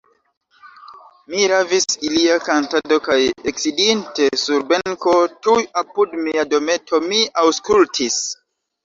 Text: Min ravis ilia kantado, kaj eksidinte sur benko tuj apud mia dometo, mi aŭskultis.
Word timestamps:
Min 1.33 1.41
ravis 1.51 1.83
ilia 2.07 2.37
kantado, 2.45 2.97
kaj 3.07 3.17
eksidinte 3.51 4.29
sur 4.45 4.63
benko 4.71 5.13
tuj 5.49 5.59
apud 5.83 6.17
mia 6.23 6.47
dometo, 6.55 7.03
mi 7.13 7.21
aŭskultis. 7.45 8.19